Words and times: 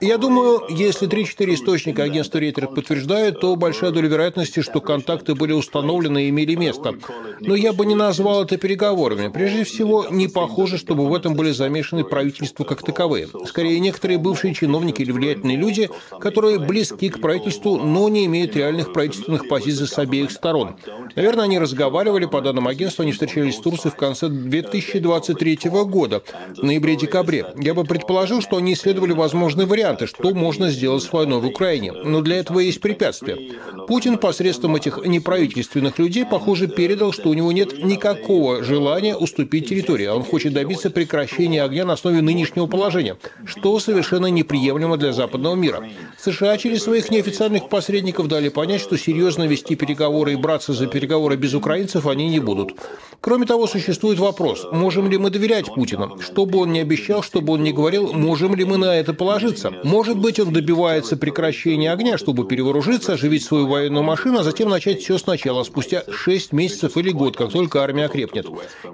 Я 0.00 0.16
думаю, 0.16 0.62
если 0.70 1.06
3-4 1.06 1.54
источника 1.54 2.04
агентства 2.04 2.38
Рейтер 2.38 2.68
подтверждают, 2.68 3.40
то 3.40 3.54
большая 3.54 3.90
доля 3.90 4.08
вероятности, 4.08 4.60
что 4.60 4.80
контакты 4.80 5.34
были 5.34 5.52
установлены 5.52 6.24
и 6.24 6.28
имели 6.30 6.54
место. 6.54 6.94
Но 7.40 7.54
я 7.54 7.74
бы 7.74 7.84
не 7.84 7.94
назвал 7.94 8.44
это 8.44 8.56
переговорами. 8.56 9.28
Прежде 9.28 9.64
всего, 9.64 10.06
не 10.10 10.26
похоже, 10.26 10.78
чтобы 10.78 11.06
в 11.06 11.14
этом 11.14 11.34
были 11.34 11.50
замешаны 11.50 12.02
правительства 12.02 12.64
как 12.64 12.82
таковые. 12.82 13.28
Скорее, 13.46 13.78
некоторые 13.78 14.16
бывшие 14.16 14.54
чиновники 14.54 15.02
или 15.02 15.12
влиятельные 15.12 15.58
люди, 15.58 15.90
которые 16.18 16.58
близки 16.58 17.10
к 17.10 17.20
правительству, 17.20 17.76
но 17.76 18.08
не 18.08 18.24
имеют 18.24 18.56
реальных 18.56 18.94
правительственных 18.94 19.48
позиций 19.48 19.86
с 19.86 19.98
обеих 19.98 20.30
сторон. 20.30 20.76
Наверное, 21.14 21.44
они 21.44 21.58
разговаривали, 21.58 22.24
по 22.24 22.40
данным 22.40 22.68
агентства, 22.68 23.02
они 23.02 23.12
встречались 23.12 23.56
с 23.56 23.60
Турцией 23.60 23.92
в 23.92 23.96
конце 23.96 24.28
2023 24.28 25.58
года 25.64 26.21
ноябре-декабре. 26.56 27.46
Я 27.56 27.74
бы 27.74 27.84
предположил, 27.84 28.40
что 28.40 28.56
они 28.56 28.74
исследовали 28.74 29.12
возможные 29.12 29.66
варианты, 29.66 30.06
что 30.06 30.34
можно 30.34 30.70
сделать 30.70 31.02
с 31.02 31.12
войной 31.12 31.40
в 31.40 31.46
Украине. 31.46 31.92
Но 31.92 32.20
для 32.20 32.36
этого 32.36 32.60
есть 32.60 32.80
препятствия. 32.80 33.38
Путин 33.86 34.18
посредством 34.18 34.76
этих 34.76 34.98
неправительственных 35.04 35.98
людей, 35.98 36.24
похоже, 36.24 36.68
передал, 36.68 37.12
что 37.12 37.30
у 37.30 37.34
него 37.34 37.52
нет 37.52 37.84
никакого 37.84 38.62
желания 38.62 39.16
уступить 39.16 39.68
территории, 39.68 40.06
он 40.06 40.24
хочет 40.24 40.52
добиться 40.52 40.90
прекращения 40.90 41.62
огня 41.62 41.84
на 41.84 41.94
основе 41.94 42.22
нынешнего 42.22 42.66
положения, 42.66 43.16
что 43.44 43.78
совершенно 43.78 44.26
неприемлемо 44.26 44.96
для 44.96 45.12
западного 45.12 45.54
мира. 45.54 45.88
США 46.18 46.56
через 46.58 46.82
своих 46.82 47.10
неофициальных 47.10 47.68
посредников 47.68 48.28
дали 48.28 48.48
понять, 48.48 48.80
что 48.80 48.96
серьезно 48.96 49.44
вести 49.44 49.74
переговоры 49.74 50.32
и 50.32 50.36
браться 50.36 50.72
за 50.72 50.86
переговоры 50.86 51.36
без 51.36 51.54
украинцев 51.54 52.06
они 52.06 52.28
не 52.28 52.40
будут. 52.40 52.74
Кроме 53.20 53.46
того, 53.46 53.66
существует 53.66 54.18
вопрос, 54.18 54.66
можем 54.72 55.10
ли 55.10 55.18
мы 55.18 55.30
доверять 55.30 55.66
Путину? 55.66 56.11
Что 56.20 56.46
бы 56.46 56.60
он 56.60 56.72
ни 56.72 56.78
обещал, 56.78 57.22
что 57.22 57.40
бы 57.40 57.54
он 57.54 57.62
ни 57.62 57.72
говорил, 57.72 58.12
можем 58.12 58.54
ли 58.54 58.64
мы 58.64 58.76
на 58.76 58.96
это 58.96 59.14
положиться? 59.14 59.72
Может 59.84 60.18
быть, 60.18 60.38
он 60.40 60.52
добивается 60.52 61.16
прекращения 61.16 61.92
огня, 61.92 62.18
чтобы 62.18 62.46
перевооружиться, 62.46 63.14
оживить 63.14 63.44
свою 63.44 63.66
военную 63.66 64.02
машину, 64.02 64.40
а 64.40 64.42
затем 64.42 64.68
начать 64.68 65.00
все 65.02 65.18
сначала, 65.18 65.62
спустя 65.64 66.04
6 66.10 66.52
месяцев 66.52 66.96
или 66.96 67.10
год, 67.10 67.36
как 67.36 67.52
только 67.52 67.82
армия 67.82 68.06
окрепнет. 68.06 68.46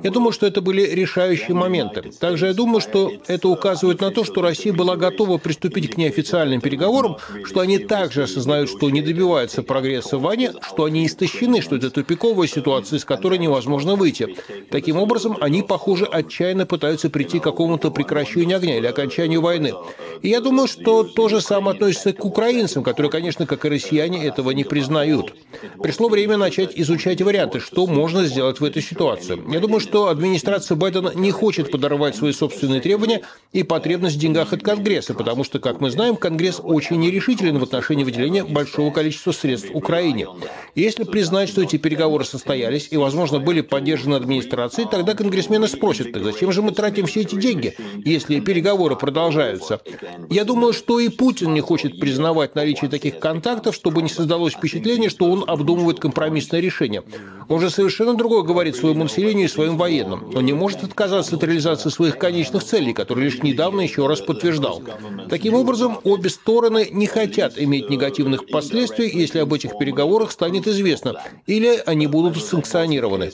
Я 0.03 0.11
думаю, 0.11 0.33
что 0.33 0.47
это 0.47 0.61
были 0.61 0.83
решающие 0.83 1.55
моменты. 1.55 2.11
Также 2.19 2.47
я 2.47 2.55
думаю, 2.55 2.81
что 2.81 3.13
это 3.27 3.49
указывает 3.49 4.01
на 4.01 4.11
то, 4.11 4.25
что 4.25 4.43
Россия 4.43 4.73
была 4.73 4.97
готова 4.97 5.39
приступить 5.39 5.95
к 5.95 5.97
неофициальным 5.97 6.61
переговорам, 6.61 7.17
что 7.45 7.61
они 7.61 7.79
также 7.79 8.25
осознают, 8.25 8.71
что 8.71 8.91
не 8.91 9.03
добиваются 9.03 9.63
прогресса 9.63 10.19
в 10.19 10.23
войне, 10.23 10.53
что 10.63 10.85
они 10.85 11.07
истощены, 11.07 11.61
что 11.63 11.77
это 11.77 11.91
тупиковая 11.91 12.47
ситуация, 12.49 12.99
из 12.99 13.05
которой 13.05 13.39
невозможно 13.39 13.95
выйти. 13.95 14.37
Таким 14.71 14.97
образом, 14.97 15.37
они, 15.41 15.63
похоже, 15.63 16.05
отчаянно 16.05 16.67
пытаются 16.67 17.08
прийти 17.09 17.39
к 17.39 17.45
какому-то 17.45 17.91
прекращению 17.91 18.59
огня 18.59 18.79
или 18.79 18.87
окончанию 18.87 19.41
войны. 19.41 19.73
И 20.23 20.29
я 20.29 20.41
думаю, 20.41 20.69
что 20.69 21.05
то 21.05 21.29
же 21.29 21.41
самое 21.41 21.75
относится 21.75 22.13
к 22.13 22.25
украинцам, 22.25 22.83
которые, 22.83 23.11
конечно, 23.11 23.47
как 23.47 23.65
и 23.65 23.69
россияне, 23.69 24.25
этого 24.27 24.51
не 24.51 24.65
признают. 24.65 25.35
Пришло 25.83 26.09
время 26.09 26.37
начать 26.37 26.73
изучать 26.75 27.23
варианты, 27.23 27.61
что 27.61 27.87
можно 27.87 28.25
сделать 28.25 28.61
в 28.61 28.65
этой 28.65 28.83
ситуации. 28.83 29.39
Я 29.53 29.61
думаю, 29.61 29.81
что 29.81 30.09
администрация 30.09 30.77
Байдена 30.77 31.13
не 31.15 31.31
хочет 31.31 31.71
подорвать 31.71 32.17
свои 32.17 32.33
собственные 32.33 32.81
требования 32.81 33.23
и 33.53 33.63
потребность 33.63 34.17
в 34.17 34.21
деньгах 34.21 34.53
от 34.53 34.63
Конгресса, 34.63 35.15
потому 35.15 35.45
что, 35.45 35.59
как 35.59 35.81
мы 35.81 35.91
знаем, 35.91 36.17
Конгресс 36.17 36.61
очень 36.63 36.99
нерешителен 36.99 37.59
в 37.59 37.63
отношении 37.63 38.05
выделения 38.05 38.45
большого 38.45 38.91
количества 38.91 39.33
средств 39.33 39.71
Украине. 39.73 40.27
Если 40.75 41.05
признать, 41.05 41.49
что 41.49 41.63
эти 41.63 41.77
переговоры 41.77 42.25
состоялись 42.25 42.89
и, 42.91 42.97
возможно, 42.97 43.39
были 43.39 43.61
поддержаны 43.61 44.17
администрацией, 44.17 44.89
тогда 44.91 45.15
конгрессмены 45.15 45.69
спросят, 45.69 46.13
так 46.13 46.25
зачем 46.25 46.53
же 46.53 46.63
мы 46.63 46.73
тратим 46.89 47.07
все 47.07 47.21
эти 47.21 47.35
деньги, 47.35 47.75
если 48.05 48.41
переговоры 48.41 48.97
продолжаются? 48.97 49.81
Я 50.31 50.45
думаю, 50.45 50.73
что 50.73 50.99
и 51.01 51.09
Путин 51.09 51.53
не 51.53 51.61
хочет 51.61 52.01
признавать 52.01 52.55
наличие 52.55 52.91
таких 52.91 53.19
контактов, 53.19 53.75
чтобы 53.75 54.03
не 54.03 54.09
создалось 54.09 54.55
впечатление, 54.55 55.11
что 55.11 55.31
он 55.31 55.45
обдумывает 55.47 56.01
компромиссное 56.01 56.61
решение. 56.61 57.03
Он 57.49 57.61
же 57.61 57.71
совершенно 57.71 58.15
другое 58.15 58.43
говорит 58.43 58.77
своему 58.77 59.05
населению 59.05 59.47
и 59.47 59.49
своим 59.49 59.77
военным. 59.77 60.33
Он 60.35 60.45
не 60.45 60.53
может 60.53 60.83
отказаться 60.83 61.37
от 61.37 61.45
реализации 61.45 61.91
своих 61.91 62.19
конечных 62.19 62.65
целей, 62.65 62.95
которые 62.95 63.27
лишь 63.27 63.43
недавно 63.43 63.83
еще 63.83 64.07
раз 64.07 64.21
подтверждал. 64.21 64.83
Таким 65.29 65.55
образом, 65.55 65.99
обе 66.05 66.31
стороны 66.31 66.89
не 66.91 67.07
хотят 67.07 67.59
иметь 67.59 67.91
негативных 67.91 68.47
последствий, 68.47 69.11
если 69.13 69.41
об 69.41 69.53
этих 69.53 69.79
переговорах 69.79 70.33
станет 70.33 70.67
известно, 70.67 71.23
или 71.47 71.83
они 71.85 72.07
будут 72.07 72.37
санкционированы. 72.39 73.31